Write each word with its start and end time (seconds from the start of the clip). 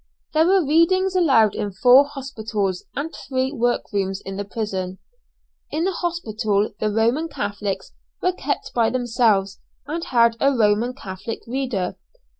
There 0.33 0.47
were 0.47 0.65
readings 0.65 1.15
aloud 1.15 1.53
in 1.53 1.71
four 1.71 2.05
hospital 2.05 2.71
and 2.95 3.13
three 3.13 3.51
work 3.51 3.93
rooms 3.93 4.19
in 4.25 4.35
the 4.35 4.43
prison. 4.43 4.97
In 5.69 5.83
the 5.83 5.91
hospital 5.91 6.71
the 6.79 6.89
Roman 6.89 7.27
Catholics 7.27 7.91
were 8.19 8.33
kept 8.33 8.71
by 8.73 8.89
themselves, 8.89 9.59
and 9.85 10.03
had 10.05 10.37
a 10.39 10.53
Roman 10.57 10.95
Catholic 10.95 11.41
reader. 11.45 11.97